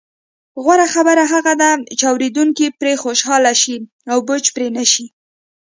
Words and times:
غوره 0.63 0.87
خبرې 0.95 1.23
هغه 1.33 1.53
دي، 1.61 1.73
چې 1.97 2.03
اوریدونکي 2.11 2.65
پرې 2.79 2.93
خوشحاله 3.03 3.53
شي 3.61 3.77
او 4.11 4.17
بوج 4.27 4.45
پرې 4.55 4.67
نه 4.77 4.85
شي. 4.91 5.05